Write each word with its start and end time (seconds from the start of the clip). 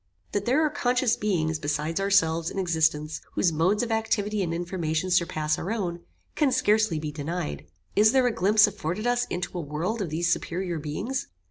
That 0.31 0.45
there 0.45 0.65
are 0.65 0.71
conscious 0.71 1.15
beings, 1.15 1.59
beside 1.59 1.99
ourselves, 1.99 2.49
in 2.49 2.57
existence, 2.57 3.21
whose 3.33 3.51
modes 3.51 3.83
of 3.83 3.91
activity 3.91 4.41
and 4.41 4.51
information 4.51 5.11
surpass 5.11 5.59
our 5.59 5.71
own, 5.71 5.99
can 6.33 6.51
scarcely 6.51 6.97
be 6.97 7.11
denied. 7.11 7.67
Is 7.95 8.11
there 8.11 8.25
a 8.25 8.33
glimpse 8.33 8.65
afforded 8.65 9.05
us 9.05 9.25
into 9.25 9.55
a 9.59 9.61
world 9.61 10.01
of 10.01 10.09
these 10.09 10.33
superior 10.33 10.79
beings? 10.79 11.27